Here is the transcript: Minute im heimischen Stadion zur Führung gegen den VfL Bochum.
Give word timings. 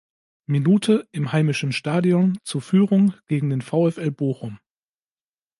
Minute 0.47 1.07
im 1.11 1.31
heimischen 1.31 1.71
Stadion 1.71 2.39
zur 2.43 2.63
Führung 2.63 3.13
gegen 3.27 3.51
den 3.51 3.61
VfL 3.61 4.09
Bochum. 4.09 4.57